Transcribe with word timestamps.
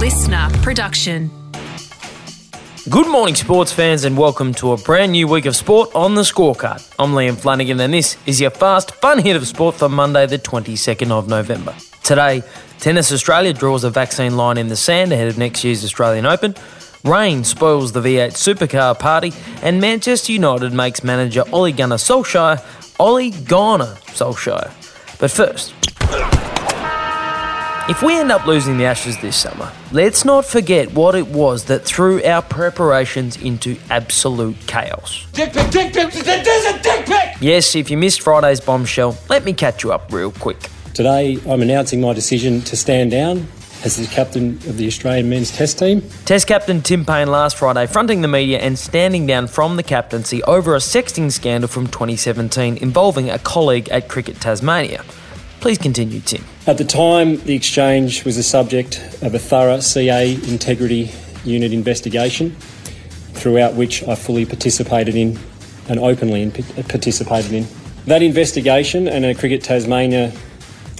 listener 0.00 0.48
production. 0.62 1.30
Good 2.88 3.06
morning, 3.06 3.34
sports 3.34 3.70
fans, 3.70 4.04
and 4.04 4.16
welcome 4.16 4.54
to 4.54 4.72
a 4.72 4.78
brand 4.78 5.12
new 5.12 5.28
week 5.28 5.44
of 5.44 5.54
sport 5.54 5.94
on 5.94 6.14
the 6.14 6.22
scorecard. 6.22 6.90
I'm 6.98 7.10
Liam 7.10 7.36
Flanagan, 7.36 7.78
and 7.80 7.92
this 7.92 8.16
is 8.24 8.40
your 8.40 8.48
fast, 8.48 8.92
fun 8.92 9.18
hit 9.18 9.36
of 9.36 9.46
sport 9.46 9.74
for 9.74 9.90
Monday, 9.90 10.24
the 10.24 10.38
22nd 10.38 11.10
of 11.10 11.28
November. 11.28 11.74
Today, 12.02 12.42
Tennis 12.78 13.12
Australia 13.12 13.52
draws 13.52 13.84
a 13.84 13.90
vaccine 13.90 14.38
line 14.38 14.56
in 14.56 14.68
the 14.68 14.76
sand 14.76 15.12
ahead 15.12 15.28
of 15.28 15.36
next 15.36 15.64
year's 15.64 15.84
Australian 15.84 16.24
Open. 16.24 16.54
Rain 17.04 17.44
spoils 17.44 17.92
the 17.92 18.00
V8 18.00 18.32
supercar 18.32 18.98
party, 18.98 19.34
and 19.62 19.82
Manchester 19.82 20.32
United 20.32 20.72
makes 20.72 21.04
manager 21.04 21.44
Ole 21.52 21.72
Gunnar 21.72 21.96
Solskjaer 21.96 22.64
Ole 22.98 23.32
Gunnar 23.32 23.96
Solskjaer. 24.16 24.72
But 25.20 25.30
first, 25.30 25.74
if 27.90 28.04
we 28.04 28.16
end 28.16 28.30
up 28.30 28.46
losing 28.46 28.78
the 28.78 28.84
Ashes 28.84 29.18
this 29.18 29.36
summer, 29.36 29.72
let's 29.90 30.24
not 30.24 30.44
forget 30.44 30.92
what 30.92 31.16
it 31.16 31.26
was 31.26 31.64
that 31.64 31.84
threw 31.84 32.22
our 32.22 32.40
preparations 32.40 33.36
into 33.42 33.76
absolute 33.90 34.56
chaos. 34.68 35.26
Dick 35.32 35.52
pic, 35.52 35.70
dick 35.72 35.92
pic, 35.92 36.12
there's 36.12 36.64
a 36.66 36.80
dick 36.80 37.04
pic! 37.04 37.36
Yes, 37.40 37.74
if 37.74 37.90
you 37.90 37.96
missed 37.96 38.22
Friday's 38.22 38.60
bombshell, 38.60 39.18
let 39.28 39.44
me 39.44 39.52
catch 39.52 39.82
you 39.82 39.92
up 39.92 40.12
real 40.12 40.30
quick. 40.30 40.70
Today, 40.94 41.38
I'm 41.48 41.62
announcing 41.62 42.00
my 42.00 42.12
decision 42.12 42.60
to 42.62 42.76
stand 42.76 43.10
down 43.10 43.48
as 43.84 43.96
the 43.96 44.06
captain 44.06 44.50
of 44.68 44.76
the 44.76 44.86
Australian 44.86 45.28
men's 45.28 45.50
test 45.50 45.80
team. 45.80 46.02
Test 46.26 46.46
captain 46.46 46.82
Tim 46.82 47.04
Paine 47.04 47.28
last 47.28 47.56
Friday 47.56 47.86
fronting 47.86 48.20
the 48.22 48.28
media 48.28 48.60
and 48.60 48.78
standing 48.78 49.26
down 49.26 49.48
from 49.48 49.74
the 49.74 49.82
captaincy 49.82 50.44
over 50.44 50.76
a 50.76 50.78
sexting 50.78 51.32
scandal 51.32 51.66
from 51.66 51.88
2017 51.88 52.76
involving 52.76 53.30
a 53.30 53.38
colleague 53.40 53.88
at 53.88 54.08
Cricket 54.08 54.40
Tasmania. 54.40 55.02
Please 55.60 55.76
continue, 55.76 56.20
Tim. 56.20 56.42
At 56.66 56.78
the 56.78 56.84
time, 56.84 57.36
the 57.44 57.54
exchange 57.54 58.24
was 58.24 58.36
the 58.36 58.42
subject 58.42 58.98
of 59.20 59.34
a 59.34 59.38
thorough 59.38 59.80
CA 59.80 60.32
integrity 60.32 61.10
unit 61.44 61.72
investigation, 61.74 62.52
throughout 63.32 63.74
which 63.74 64.02
I 64.04 64.14
fully 64.14 64.46
participated 64.46 65.14
in 65.14 65.38
and 65.88 66.00
openly 66.00 66.42
in- 66.42 66.52
participated 66.52 67.52
in. 67.52 67.66
That 68.06 68.22
investigation 68.22 69.06
and 69.06 69.24
a 69.26 69.34
Cricket 69.34 69.62
Tasmania 69.62 70.32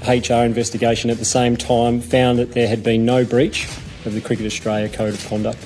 HR 0.06 0.44
investigation 0.44 1.08
at 1.08 1.18
the 1.18 1.24
same 1.24 1.56
time 1.56 2.00
found 2.00 2.38
that 2.38 2.52
there 2.52 2.68
had 2.68 2.82
been 2.82 3.06
no 3.06 3.24
breach 3.24 3.66
of 4.04 4.12
the 4.12 4.20
Cricket 4.20 4.44
Australia 4.44 4.88
Code 4.90 5.14
of 5.14 5.26
Conduct. 5.26 5.58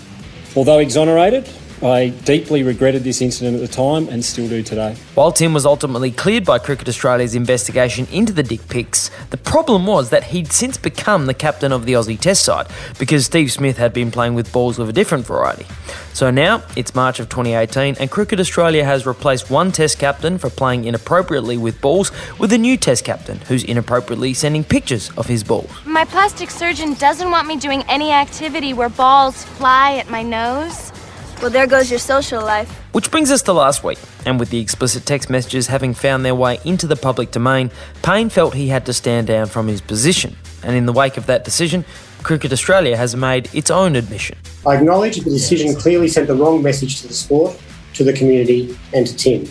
Although 0.54 0.78
exonerated, 0.78 1.48
I 1.82 2.08
deeply 2.08 2.62
regretted 2.62 3.04
this 3.04 3.20
incident 3.20 3.56
at 3.56 3.60
the 3.60 3.68
time 3.68 4.08
and 4.08 4.24
still 4.24 4.48
do 4.48 4.62
today. 4.62 4.96
While 5.14 5.32
Tim 5.32 5.52
was 5.52 5.66
ultimately 5.66 6.10
cleared 6.10 6.44
by 6.44 6.58
Cricket 6.58 6.88
Australia's 6.88 7.34
investigation 7.34 8.06
into 8.12 8.32
the 8.32 8.42
dick 8.42 8.68
pics, 8.68 9.10
the 9.30 9.36
problem 9.36 9.86
was 9.86 10.10
that 10.10 10.24
he'd 10.24 10.52
since 10.52 10.78
become 10.78 11.26
the 11.26 11.34
captain 11.34 11.72
of 11.72 11.86
the 11.86 11.92
Aussie 11.92 12.18
Test 12.18 12.44
side 12.44 12.66
because 12.98 13.26
Steve 13.26 13.52
Smith 13.52 13.78
had 13.78 13.92
been 13.92 14.10
playing 14.10 14.34
with 14.34 14.52
balls 14.52 14.78
of 14.78 14.88
a 14.88 14.92
different 14.92 15.26
variety. 15.26 15.66
So 16.14 16.30
now 16.30 16.62
it's 16.76 16.94
March 16.94 17.18
of 17.18 17.28
2018, 17.28 17.96
and 17.98 18.10
Cricket 18.10 18.38
Australia 18.38 18.84
has 18.84 19.04
replaced 19.04 19.50
one 19.50 19.72
Test 19.72 19.98
captain 19.98 20.38
for 20.38 20.48
playing 20.48 20.84
inappropriately 20.84 21.56
with 21.56 21.80
balls 21.80 22.12
with 22.38 22.52
a 22.52 22.58
new 22.58 22.76
Test 22.76 23.04
captain 23.04 23.38
who's 23.48 23.64
inappropriately 23.64 24.32
sending 24.32 24.62
pictures 24.62 25.10
of 25.16 25.26
his 25.26 25.42
balls. 25.42 25.70
My 25.84 26.04
plastic 26.04 26.50
surgeon 26.50 26.94
doesn't 26.94 27.30
want 27.30 27.48
me 27.48 27.56
doing 27.56 27.82
any 27.88 28.12
activity 28.12 28.72
where 28.72 28.88
balls 28.88 29.44
fly 29.44 29.96
at 29.96 30.08
my 30.08 30.22
nose. 30.22 30.92
Well, 31.40 31.50
there 31.50 31.66
goes 31.66 31.90
your 31.90 31.98
social 31.98 32.42
life. 32.42 32.70
Which 32.92 33.10
brings 33.10 33.30
us 33.30 33.42
to 33.42 33.52
last 33.52 33.84
week, 33.84 33.98
and 34.24 34.40
with 34.40 34.50
the 34.50 34.60
explicit 34.60 35.04
text 35.04 35.28
messages 35.28 35.66
having 35.66 35.92
found 35.92 36.24
their 36.24 36.34
way 36.34 36.58
into 36.64 36.86
the 36.86 36.96
public 36.96 37.32
domain, 37.32 37.70
Paine 38.02 38.28
felt 38.28 38.54
he 38.54 38.68
had 38.68 38.86
to 38.86 38.92
stand 38.92 39.26
down 39.26 39.46
from 39.46 39.68
his 39.68 39.80
position. 39.80 40.36
And 40.62 40.74
in 40.74 40.86
the 40.86 40.92
wake 40.92 41.16
of 41.16 41.26
that 41.26 41.44
decision, 41.44 41.84
Cricket 42.22 42.52
Australia 42.52 42.96
has 42.96 43.14
made 43.14 43.54
its 43.54 43.70
own 43.70 43.96
admission. 43.96 44.38
I 44.66 44.76
acknowledge 44.76 45.16
that 45.16 45.24
the 45.24 45.30
decision 45.30 45.74
clearly 45.74 46.08
sent 46.08 46.28
the 46.28 46.34
wrong 46.34 46.62
message 46.62 47.02
to 47.02 47.08
the 47.08 47.14
sport, 47.14 47.60
to 47.94 48.04
the 48.04 48.14
community, 48.14 48.78
and 48.94 49.06
to 49.06 49.14
Tim. 49.14 49.44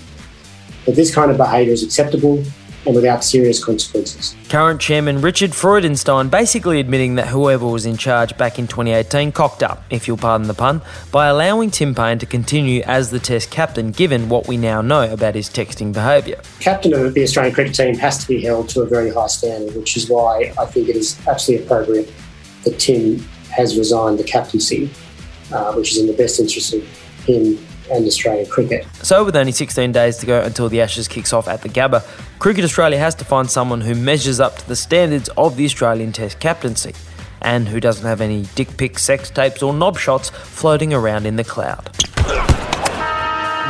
That 0.85 0.95
this 0.95 1.13
kind 1.13 1.29
of 1.29 1.37
behaviour 1.37 1.73
is 1.73 1.83
acceptable 1.83 2.43
and 2.85 2.95
without 2.95 3.23
serious 3.23 3.63
consequences. 3.63 4.35
Current 4.49 4.81
chairman 4.81 5.21
Richard 5.21 5.51
Freudenstein 5.51 6.29
basically 6.29 6.79
admitting 6.79 7.15
that 7.15 7.27
whoever 7.27 7.65
was 7.65 7.85
in 7.85 7.97
charge 7.97 8.37
back 8.37 8.59
in 8.59 8.67
2018 8.67 9.31
cocked 9.31 9.63
up, 9.63 9.83
if 9.89 10.07
you'll 10.07 10.17
pardon 10.17 10.47
the 10.47 10.53
pun, 10.53 10.81
by 11.11 11.27
allowing 11.27 11.71
Tim 11.71 11.95
Paine 11.95 12.19
to 12.19 12.25
continue 12.25 12.81
as 12.81 13.11
the 13.11 13.19
Test 13.19 13.51
captain 13.51 13.91
given 13.91 14.29
what 14.29 14.47
we 14.47 14.57
now 14.57 14.81
know 14.81 15.11
about 15.11 15.35
his 15.35 15.49
texting 15.49 15.93
behaviour. 15.93 16.41
Captain 16.59 16.93
of 16.93 17.13
the 17.13 17.23
Australian 17.23 17.53
cricket 17.53 17.75
team 17.75 17.95
has 17.95 18.17
to 18.19 18.27
be 18.27 18.41
held 18.41 18.69
to 18.69 18.81
a 18.81 18.85
very 18.85 19.09
high 19.09 19.27
standard, 19.27 19.75
which 19.75 19.95
is 19.95 20.09
why 20.09 20.53
I 20.59 20.65
think 20.65 20.89
it 20.89 20.95
is 20.95 21.19
absolutely 21.27 21.65
appropriate 21.65 22.13
that 22.63 22.79
Tim 22.79 23.19
has 23.51 23.77
resigned 23.77 24.19
the 24.19 24.23
captaincy, 24.23 24.89
uh, 25.51 25.73
which 25.73 25.91
is 25.91 25.99
in 25.99 26.07
the 26.07 26.13
best 26.13 26.39
interest 26.39 26.73
of 26.73 26.83
him 27.25 27.57
and 27.91 28.05
Australian 28.05 28.49
cricket. 28.49 28.85
So, 29.01 29.23
with 29.23 29.35
only 29.35 29.51
16 29.51 29.91
days 29.91 30.17
to 30.17 30.25
go 30.25 30.41
until 30.41 30.69
the 30.69 30.81
Ashes 30.81 31.07
kicks 31.07 31.33
off 31.33 31.47
at 31.47 31.61
the 31.61 31.69
Gabba, 31.69 32.03
Cricket 32.39 32.63
Australia 32.63 32.97
has 32.97 33.15
to 33.15 33.25
find 33.25 33.49
someone 33.49 33.81
who 33.81 33.95
measures 33.95 34.39
up 34.39 34.57
to 34.57 34.67
the 34.67 34.75
standards 34.75 35.29
of 35.37 35.55
the 35.55 35.65
Australian 35.65 36.11
Test 36.11 36.39
captaincy 36.39 36.93
and 37.41 37.67
who 37.67 37.79
doesn't 37.79 38.05
have 38.05 38.21
any 38.21 38.43
dick 38.55 38.77
pic, 38.77 38.97
sex 38.97 39.29
tapes, 39.29 39.61
or 39.61 39.73
knob 39.73 39.97
shots 39.97 40.29
floating 40.29 40.93
around 40.93 41.25
in 41.25 41.35
the 41.35 41.43
cloud. 41.43 41.89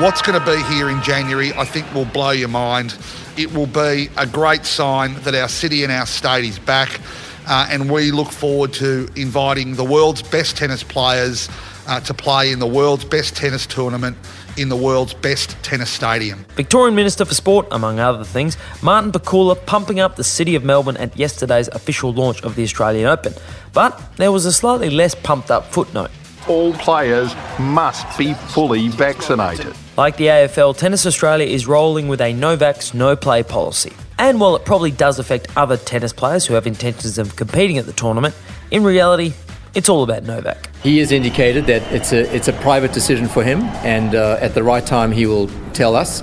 What's 0.02 0.24
going 0.24 0.40
to 0.40 0.46
be 0.46 0.62
here 0.74 0.90
in 0.90 1.02
January, 1.04 1.54
I 1.54 1.66
think, 1.66 1.92
will 1.94 2.06
blow 2.06 2.32
your 2.32 2.50
mind. 2.50 2.98
It 3.38 3.54
will 3.54 3.68
be 3.68 4.10
a 4.18 4.26
great 4.26 4.66
sign 4.66 5.14
that 5.22 5.36
our 5.36 5.48
city 5.48 5.84
and 5.84 5.92
our 5.92 6.08
state 6.08 6.46
is 6.46 6.58
back, 6.58 7.00
uh, 7.48 7.68
and 7.70 7.92
we 7.92 8.12
look 8.12 8.32
forward 8.32 8.74
to 8.74 9.08
inviting 9.16 9.76
the 9.76 9.84
world's 9.84 10.22
best 10.22 10.58
tennis 10.58 10.84
players 10.84 11.50
uh, 11.88 12.00
to 12.02 12.14
play 12.14 12.52
in 12.52 12.60
the 12.60 12.68
world's 12.68 13.06
best 13.06 13.36
tennis 13.36 13.66
tournament 13.66 14.18
in 14.58 14.70
the 14.70 14.76
world's 14.76 15.14
best 15.14 15.62
tennis 15.64 15.90
stadium. 15.90 16.46
Victorian 16.56 16.96
Minister 16.96 17.26
for 17.26 17.34
Sport, 17.34 17.68
among 17.72 18.00
other 18.00 18.24
things, 18.24 18.58
Martin 18.82 19.12
Pakula 19.12 19.64
pumping 19.66 20.00
up 20.00 20.16
the 20.16 20.24
City 20.24 20.56
of 20.56 20.64
Melbourne 20.64 20.98
at 20.98 21.18
yesterday's 21.18 21.68
official 21.70 22.14
launch 22.14 22.42
of 22.44 22.56
the 22.56 22.64
Australian 22.64 23.08
Open. 23.08 23.34
But 23.74 24.00
there 24.18 24.32
was 24.32 24.46
a 24.46 24.54
slightly 24.54 24.90
less 24.90 25.16
pumped 25.16 25.50
up 25.50 25.66
footnote. 25.74 26.12
All 26.48 26.74
players 26.74 27.34
must 27.60 28.18
be 28.18 28.34
fully 28.34 28.90
vaccinated. 28.90 29.74
Like 29.98 30.18
the 30.18 30.28
AFL, 30.28 30.78
Tennis 30.78 31.06
Australia 31.06 31.48
is 31.48 31.68
rolling 31.68 32.08
with 32.08 32.20
a 32.20 32.34
no 32.34 32.58
vax, 32.58 32.94
no 32.94 33.16
play 33.16 33.44
policy. 33.44 33.94
And 34.18 34.40
while 34.40 34.56
it 34.56 34.66
probably 34.66 34.92
does 34.92 35.20
affect 35.20 35.48
other 35.58 35.78
tennis 35.78 36.14
players 36.14 36.46
who 36.46 36.54
have 36.54 36.68
intentions 36.68 37.18
of 37.18 37.36
competing 37.36 37.78
at 37.78 37.86
the 37.86 37.94
tournament, 37.94 38.36
in 38.72 38.84
reality, 38.84 39.34
it's 39.74 39.90
all 39.90 40.04
about 40.04 40.24
Novak. 40.24 40.70
He 40.84 41.00
has 41.00 41.12
indicated 41.12 41.66
that 41.66 41.82
it's 41.92 42.14
a 42.14 42.34
it's 42.36 42.48
a 42.48 42.54
private 42.54 42.94
decision 42.94 43.28
for 43.28 43.44
him, 43.44 43.62
and 43.84 44.14
uh, 44.14 44.38
at 44.40 44.54
the 44.54 44.64
right 44.64 44.86
time 44.86 45.12
he 45.12 45.26
will 45.26 45.50
tell 45.74 45.96
us. 45.96 46.22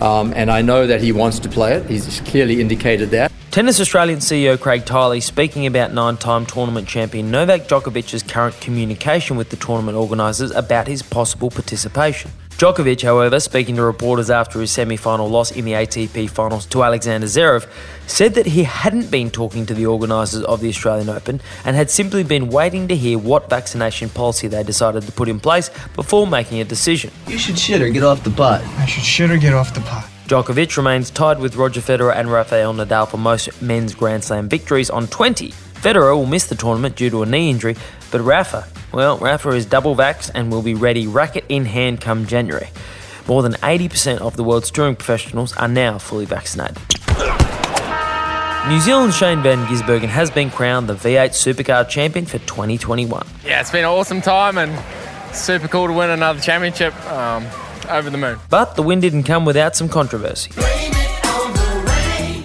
Um, 0.00 0.32
and 0.34 0.50
I 0.50 0.62
know 0.62 0.86
that 0.86 1.02
he 1.02 1.12
wants 1.12 1.38
to 1.40 1.48
play 1.48 1.74
it. 1.74 1.88
He's 1.88 2.20
clearly 2.20 2.60
indicated 2.60 3.10
that. 3.10 3.30
Tennis 3.50 3.80
Australian 3.80 4.20
CEO 4.20 4.58
Craig 4.58 4.84
Tiley 4.84 5.20
speaking 5.20 5.66
about 5.66 5.92
nine 5.92 6.16
time 6.16 6.46
tournament 6.46 6.86
champion 6.86 7.30
Novak 7.30 7.62
Djokovic's 7.62 8.22
current 8.22 8.58
communication 8.60 9.36
with 9.36 9.50
the 9.50 9.56
tournament 9.56 9.96
organisers 9.96 10.52
about 10.52 10.86
his 10.86 11.02
possible 11.02 11.50
participation. 11.50 12.30
Djokovic, 12.60 13.00
however, 13.00 13.40
speaking 13.40 13.76
to 13.76 13.82
reporters 13.82 14.28
after 14.28 14.60
his 14.60 14.70
semi 14.70 14.98
final 14.98 15.26
loss 15.30 15.50
in 15.50 15.64
the 15.64 15.72
ATP 15.72 16.28
finals 16.28 16.66
to 16.66 16.82
Alexander 16.82 17.26
Zverev, 17.26 17.66
said 18.06 18.34
that 18.34 18.44
he 18.44 18.64
hadn't 18.64 19.10
been 19.10 19.30
talking 19.30 19.64
to 19.64 19.72
the 19.72 19.86
organisers 19.86 20.44
of 20.44 20.60
the 20.60 20.68
Australian 20.68 21.08
Open 21.08 21.40
and 21.64 21.74
had 21.74 21.88
simply 21.90 22.22
been 22.22 22.50
waiting 22.50 22.86
to 22.88 22.94
hear 22.94 23.18
what 23.18 23.48
vaccination 23.48 24.10
policy 24.10 24.46
they 24.46 24.62
decided 24.62 25.04
to 25.04 25.12
put 25.12 25.26
in 25.26 25.40
place 25.40 25.70
before 25.96 26.26
making 26.26 26.60
a 26.60 26.64
decision. 26.64 27.10
You 27.28 27.38
should 27.38 27.58
shit 27.58 27.80
or 27.80 27.88
get 27.88 28.02
off 28.02 28.24
the 28.24 28.28
butt. 28.28 28.60
I 28.76 28.84
should 28.84 29.04
shit 29.04 29.30
or 29.30 29.38
get 29.38 29.54
off 29.54 29.72
the 29.72 29.80
pot. 29.80 30.04
Djokovic 30.26 30.76
remains 30.76 31.08
tied 31.08 31.38
with 31.38 31.56
Roger 31.56 31.80
Federer 31.80 32.14
and 32.14 32.30
Rafael 32.30 32.74
Nadal 32.74 33.08
for 33.08 33.16
most 33.16 33.62
men's 33.62 33.94
Grand 33.94 34.22
Slam 34.22 34.50
victories 34.50 34.90
on 34.90 35.06
20. 35.06 35.50
Federer 35.80 36.14
will 36.14 36.26
miss 36.26 36.44
the 36.46 36.54
tournament 36.54 36.94
due 36.94 37.08
to 37.08 37.22
a 37.22 37.26
knee 37.26 37.48
injury, 37.48 37.74
but 38.10 38.20
Rafa, 38.20 38.66
well, 38.92 39.18
Rafa 39.18 39.50
is 39.50 39.66
double 39.66 39.94
vax 39.94 40.30
and 40.34 40.50
will 40.50 40.62
be 40.62 40.74
ready 40.74 41.06
racket 41.06 41.44
in 41.48 41.64
hand 41.64 42.00
come 42.00 42.26
January. 42.26 42.68
More 43.28 43.42
than 43.42 43.52
80% 43.52 44.18
of 44.18 44.36
the 44.36 44.44
world's 44.44 44.70
touring 44.70 44.96
professionals 44.96 45.56
are 45.56 45.68
now 45.68 45.98
fully 45.98 46.24
vaccinated. 46.24 46.78
New 48.68 48.80
Zealand's 48.80 49.16
Shane 49.16 49.42
Van 49.42 49.66
Gisbergen 49.66 50.08
has 50.08 50.30
been 50.30 50.50
crowned 50.50 50.88
the 50.88 50.94
V8 50.94 51.30
Supercar 51.30 51.88
champion 51.88 52.26
for 52.26 52.38
2021. 52.38 53.26
Yeah, 53.44 53.60
it's 53.60 53.70
been 53.70 53.80
an 53.80 53.86
awesome 53.86 54.20
time 54.20 54.58
and 54.58 55.34
super 55.34 55.68
cool 55.68 55.86
to 55.86 55.92
win 55.92 56.10
another 56.10 56.40
championship. 56.40 56.94
Um, 57.06 57.46
over 57.90 58.10
the 58.10 58.18
moon. 58.18 58.38
But 58.48 58.76
the 58.76 58.82
win 58.82 59.00
didn't 59.00 59.24
come 59.24 59.44
without 59.44 59.76
some 59.76 59.88
controversy. 59.88 60.52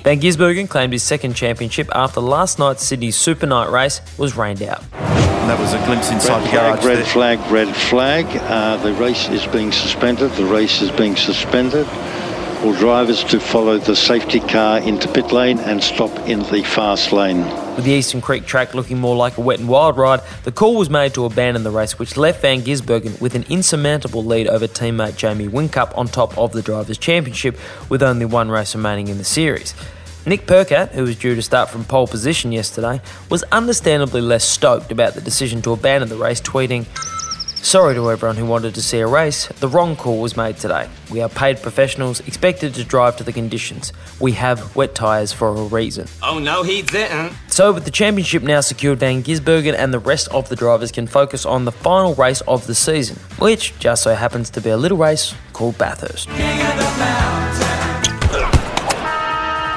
Van 0.05 0.19
Gisbergen 0.19 0.69
claimed 0.69 0.93
his 0.93 1.01
second 1.01 1.33
championship 1.33 1.89
after 1.91 2.21
last 2.21 2.59
night's 2.59 2.85
Sydney 2.85 3.09
Super 3.09 3.47
Night 3.47 3.71
race 3.71 4.01
was 4.19 4.37
rained 4.37 4.61
out. 4.61 4.83
And 4.93 5.49
that 5.49 5.59
was 5.59 5.73
a 5.73 5.83
glimpse 5.87 6.11
inside 6.11 6.35
red 6.35 6.43
the 6.43 6.49
flag, 6.49 6.75
garage. 6.75 6.85
Red 6.85 6.97
there. 6.97 7.05
flag, 7.05 7.51
red 7.51 7.75
flag. 7.75 8.25
Uh, 8.43 8.77
the 8.83 8.93
race 8.93 9.27
is 9.29 9.47
being 9.47 9.71
suspended. 9.71 10.31
The 10.33 10.45
race 10.45 10.83
is 10.83 10.91
being 10.91 11.15
suspended. 11.15 11.87
All 12.63 12.73
drivers 12.73 13.23
to 13.25 13.39
follow 13.39 13.79
the 13.79 13.95
safety 13.95 14.41
car 14.41 14.77
into 14.77 15.11
pit 15.11 15.31
lane 15.31 15.57
and 15.57 15.83
stop 15.83 16.15
in 16.27 16.39
the 16.51 16.63
fast 16.63 17.11
lane. 17.11 17.43
With 17.75 17.85
the 17.85 17.91
Eastern 17.91 18.21
Creek 18.21 18.45
track 18.45 18.75
looking 18.75 18.99
more 18.99 19.15
like 19.15 19.37
a 19.37 19.41
wet 19.41 19.59
and 19.59 19.67
wild 19.67 19.97
ride, 19.97 20.21
the 20.43 20.51
call 20.51 20.77
was 20.77 20.89
made 20.89 21.15
to 21.15 21.25
abandon 21.25 21.63
the 21.63 21.71
race, 21.71 21.97
which 21.99 22.15
left 22.15 22.41
Van 22.41 22.61
Gisbergen 22.61 23.19
with 23.19 23.33
an 23.33 23.43
insurmountable 23.49 24.23
lead 24.23 24.47
over 24.47 24.67
teammate 24.67 25.17
Jamie 25.17 25.47
Whincup 25.47 25.97
on 25.97 26.07
top 26.07 26.37
of 26.37 26.53
the 26.53 26.61
Drivers' 26.61 26.99
Championship, 26.99 27.57
with 27.89 28.01
only 28.01 28.25
one 28.25 28.49
race 28.49 28.75
remaining 28.75 29.07
in 29.07 29.17
the 29.17 29.23
series. 29.23 29.73
Nick 30.27 30.47
Percat, 30.47 30.91
who 30.93 31.03
was 31.03 31.15
due 31.15 31.35
to 31.35 31.41
start 31.41 31.69
from 31.69 31.83
pole 31.83 32.07
position 32.07 32.51
yesterday, 32.51 32.99
was 33.29 33.43
understandably 33.51 34.21
less 34.21 34.43
stoked 34.43 34.91
about 34.91 35.13
the 35.13 35.21
decision 35.21 35.61
to 35.61 35.71
abandon 35.71 36.09
the 36.09 36.17
race, 36.17 36.41
tweeting, 36.41 36.85
Sorry 37.65 37.95
to 37.95 38.11
everyone 38.11 38.35
who 38.35 38.45
wanted 38.45 38.75
to 38.75 38.81
see 38.81 38.99
a 38.99 39.07
race, 39.07 39.47
the 39.59 39.67
wrong 39.67 39.95
call 39.95 40.21
was 40.21 40.37
made 40.37 40.57
today. 40.57 40.87
We 41.11 41.21
are 41.21 41.29
paid 41.29 41.61
professionals, 41.63 42.19
expected 42.21 42.75
to 42.75 42.83
drive 42.83 43.17
to 43.17 43.23
the 43.23 43.33
conditions. 43.33 43.91
We 44.19 44.33
have 44.33 44.75
wet 44.75 44.93
tyres 44.93 45.33
for 45.33 45.47
a 45.49 45.63
reason. 45.63 46.07
Oh 46.21 46.37
no, 46.37 46.61
he 46.61 46.83
didn't. 46.83 47.33
So, 47.47 47.73
with 47.73 47.85
the 47.85 47.91
championship 47.91 48.43
now 48.43 48.61
secured, 48.61 48.99
Van 48.99 49.23
Gisbergen 49.23 49.75
and 49.75 49.91
the 49.91 49.99
rest 49.99 50.27
of 50.27 50.47
the 50.49 50.55
drivers 50.55 50.91
can 50.91 51.07
focus 51.07 51.43
on 51.43 51.65
the 51.65 51.71
final 51.71 52.13
race 52.13 52.41
of 52.41 52.67
the 52.67 52.75
season, 52.75 53.17
which 53.39 53.77
just 53.79 54.03
so 54.03 54.13
happens 54.13 54.51
to 54.51 54.61
be 54.61 54.69
a 54.69 54.77
little 54.77 54.99
race 54.99 55.33
called 55.53 55.75
Bathurst. 55.79 56.29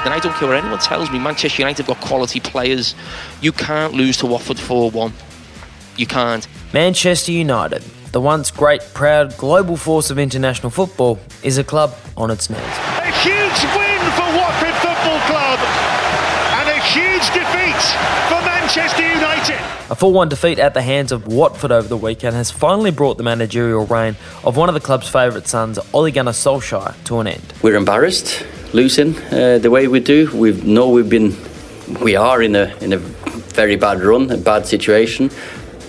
And 0.05 0.13
I 0.13 0.19
don't 0.19 0.33
care 0.35 0.47
what 0.47 0.57
anyone 0.57 0.79
tells 0.79 1.11
me, 1.11 1.19
Manchester 1.19 1.61
United 1.61 1.85
have 1.85 1.87
got 1.87 2.05
quality 2.07 2.39
players. 2.39 2.95
You 3.41 3.51
can't 3.51 3.93
lose 3.93 4.15
to 4.17 4.25
Watford 4.25 4.57
4 4.57 4.91
1. 4.91 5.13
You 5.97 6.07
can't. 6.07 6.47
Manchester 6.73 7.33
United, 7.33 7.81
the 8.13 8.21
once 8.21 8.49
great, 8.49 8.81
proud 8.93 9.35
global 9.35 9.75
force 9.75 10.09
of 10.09 10.17
international 10.17 10.69
football, 10.69 11.19
is 11.43 11.57
a 11.57 11.63
club 11.65 11.93
on 12.15 12.31
its 12.31 12.49
knees. 12.49 12.59
A 12.59 13.11
huge 13.21 13.59
win 13.75 13.99
for 14.15 14.27
Watford 14.39 14.75
Football 14.79 15.19
Club 15.27 15.59
and 15.59 16.69
a 16.69 16.79
huge 16.79 17.27
defeat 17.35 17.83
for 18.29 18.39
Manchester 18.45 19.05
United. 19.05 19.59
A 19.91 19.95
4 19.95 20.13
1 20.13 20.29
defeat 20.29 20.59
at 20.59 20.73
the 20.73 20.81
hands 20.81 21.11
of 21.11 21.27
Watford 21.27 21.73
over 21.73 21.89
the 21.89 21.97
weekend 21.97 22.37
has 22.37 22.51
finally 22.51 22.91
brought 22.91 23.17
the 23.17 23.23
managerial 23.23 23.85
reign 23.85 24.15
of 24.45 24.55
one 24.55 24.69
of 24.69 24.75
the 24.75 24.81
club's 24.81 25.09
favourite 25.09 25.47
sons, 25.47 25.77
Ole 25.93 26.09
Gunnar 26.11 26.31
Solskjaer, 26.31 26.95
to 27.03 27.19
an 27.19 27.27
end. 27.27 27.53
We're 27.61 27.75
embarrassed 27.75 28.45
losing 28.73 29.15
uh, 29.31 29.59
the 29.59 29.69
way 29.69 29.87
we 29.87 29.99
do. 29.99 30.29
We 30.35 30.53
know 30.61 30.89
we've 30.89 31.09
been, 31.09 31.35
we 32.01 32.15
are 32.15 32.41
in 32.41 32.55
a 32.55 32.75
in 32.81 32.93
a 32.93 32.97
very 32.97 33.75
bad 33.75 34.01
run, 34.01 34.31
a 34.31 34.37
bad 34.37 34.67
situation, 34.67 35.29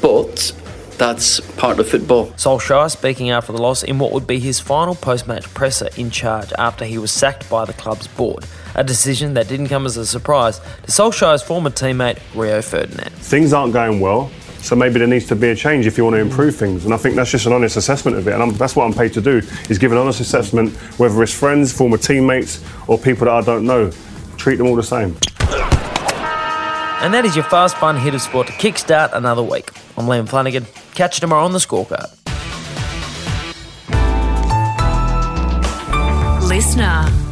but 0.01 0.53
that's 0.99 1.41
part 1.57 1.81
of 1.81 1.89
football. 1.89 2.27
Solskjaer 2.33 2.91
speaking 2.91 3.31
after 3.31 3.53
the 3.53 3.63
loss 3.63 3.83
in 3.83 3.99
what 3.99 4.13
would 4.13 4.27
be 4.27 4.39
his 4.39 4.61
final 4.61 4.95
post 4.95 5.27
match 5.27 5.45
presser 5.55 5.89
in 5.97 6.11
charge 6.11 6.53
after 6.59 6.85
he 6.85 6.99
was 6.99 7.11
sacked 7.11 7.49
by 7.49 7.65
the 7.65 7.73
club's 7.73 8.07
board. 8.07 8.45
A 8.75 8.85
decision 8.85 9.35
that 9.35 9.49
didn't 9.49 9.69
come 9.69 9.87
as 9.87 9.97
a 9.97 10.05
surprise 10.05 10.59
to 10.59 10.91
Solskjaer's 10.91 11.43
former 11.43 11.71
teammate 11.71 12.19
Rio 12.35 12.61
Ferdinand. 12.61 13.13
Things 13.13 13.53
aren't 13.53 13.73
going 13.73 13.99
well. 14.01 14.31
So 14.63 14.77
maybe 14.77 14.99
there 14.99 15.09
needs 15.09 15.27
to 15.27 15.37
be 15.37 15.49
a 15.49 15.57
change 15.57 15.87
if 15.87 15.99
you 15.99 16.05
want 16.05 16.15
to 16.15 16.21
improve 16.21 16.55
things, 16.55 16.85
and 16.85 16.95
I 16.95 16.97
think 16.97 17.17
that's 17.17 17.31
just 17.31 17.47
an 17.47 17.53
honest 17.53 17.77
assessment 17.77 18.17
of 18.17 18.29
it. 18.29 18.35
And 18.35 18.43
I'm, 18.43 18.53
that's 18.53 18.77
what 18.77 18.85
I'm 18.85 18.93
paid 18.93 19.13
to 19.15 19.21
do: 19.21 19.39
is 19.69 19.79
give 19.79 19.91
an 19.93 19.99
honest 19.99 20.21
assessment, 20.21 20.73
whether 20.99 21.23
it's 21.23 21.33
friends, 21.33 21.73
former 21.73 21.99
teammates, 21.99 22.63
or 22.87 22.99
people 22.99 23.25
that 23.25 23.35
I 23.35 23.41
don't 23.41 23.65
know. 23.65 23.91
Treat 24.37 24.57
them 24.57 24.67
all 24.69 24.77
the 24.77 24.83
same. 24.83 25.17
And 27.03 27.15
that 27.15 27.25
is 27.25 27.35
your 27.35 27.45
fast, 27.47 27.79
fun 27.79 27.97
hit 27.97 28.15
of 28.15 28.21
sport 28.21 28.47
to 28.49 28.53
kickstart 28.53 29.15
another 29.15 29.43
week. 29.43 29.71
I'm 29.97 30.07
Liam 30.07 30.29
Flanagan. 30.29 30.67
Catch 30.95 31.17
you 31.17 31.21
tomorrow 31.21 31.45
on 31.45 31.53
the 31.53 31.59
scorecard. 31.59 32.17
Listener. 36.47 37.30